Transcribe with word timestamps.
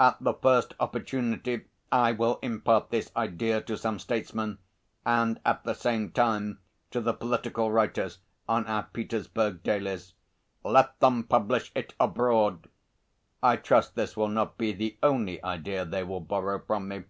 At 0.00 0.16
the 0.22 0.32
first 0.32 0.72
opportunity 0.80 1.66
I 1.92 2.12
will 2.12 2.38
impart 2.40 2.88
this 2.88 3.12
idea 3.14 3.60
to 3.60 3.76
some 3.76 3.98
statesman 3.98 4.56
and 5.04 5.40
at 5.44 5.62
the 5.62 5.74
same 5.74 6.10
time 6.10 6.60
to 6.90 7.02
the 7.02 7.12
political 7.12 7.70
writers 7.70 8.20
on 8.48 8.66
our 8.66 8.84
Petersburg 8.84 9.62
dailies. 9.62 10.14
Let 10.64 10.98
them 11.00 11.22
publish 11.22 11.70
it 11.74 11.92
abroad. 12.00 12.70
I 13.42 13.56
trust 13.56 13.94
this 13.94 14.16
will 14.16 14.28
not 14.28 14.56
be 14.56 14.72
the 14.72 14.96
only 15.02 15.44
idea 15.44 15.84
they 15.84 16.02
will 16.02 16.20
borrow 16.20 16.60
from 16.60 16.88
me. 16.88 17.04